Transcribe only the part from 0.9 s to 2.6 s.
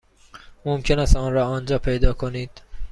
است آن را آنجا پیدا کنید.